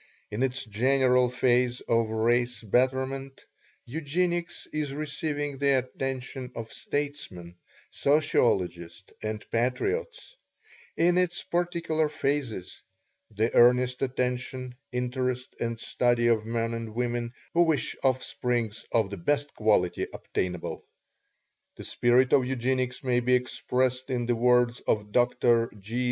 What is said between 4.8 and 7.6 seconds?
receiving the attention of statesmen,